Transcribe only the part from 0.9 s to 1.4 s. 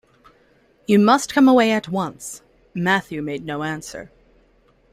must